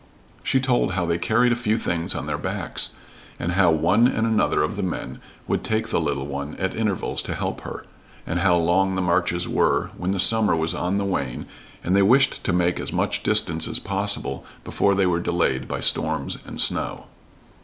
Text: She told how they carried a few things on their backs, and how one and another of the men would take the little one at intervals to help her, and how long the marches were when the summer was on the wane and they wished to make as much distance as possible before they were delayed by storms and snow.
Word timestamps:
She 0.41 0.59
told 0.59 0.93
how 0.93 1.05
they 1.05 1.19
carried 1.19 1.51
a 1.51 1.55
few 1.55 1.77
things 1.77 2.15
on 2.15 2.25
their 2.25 2.39
backs, 2.39 2.89
and 3.39 3.51
how 3.51 3.69
one 3.69 4.07
and 4.07 4.25
another 4.25 4.63
of 4.63 4.75
the 4.75 4.81
men 4.81 5.21
would 5.47 5.63
take 5.63 5.89
the 5.89 6.01
little 6.01 6.25
one 6.25 6.55
at 6.55 6.75
intervals 6.75 7.21
to 7.21 7.35
help 7.35 7.61
her, 7.61 7.85
and 8.25 8.39
how 8.39 8.55
long 8.55 8.95
the 8.95 9.01
marches 9.03 9.47
were 9.47 9.91
when 9.95 10.09
the 10.09 10.19
summer 10.19 10.55
was 10.55 10.73
on 10.73 10.97
the 10.97 11.05
wane 11.05 11.45
and 11.83 11.95
they 11.95 12.01
wished 12.01 12.43
to 12.45 12.51
make 12.51 12.79
as 12.79 12.91
much 12.91 13.21
distance 13.21 13.67
as 13.67 13.77
possible 13.77 14.43
before 14.63 14.95
they 14.95 15.05
were 15.05 15.19
delayed 15.19 15.67
by 15.67 15.81
storms 15.81 16.35
and 16.47 16.59
snow. 16.59 17.05